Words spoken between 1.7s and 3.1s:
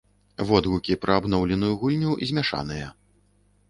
гульню змяшаныя.